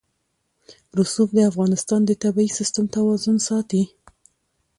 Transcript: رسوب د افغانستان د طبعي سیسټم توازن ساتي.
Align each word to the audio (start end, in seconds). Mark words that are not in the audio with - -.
رسوب 0.99 1.29
د 1.35 1.39
افغانستان 1.51 2.01
د 2.05 2.11
طبعي 2.23 2.47
سیسټم 2.57 2.85
توازن 2.95 3.35
ساتي. 3.47 3.83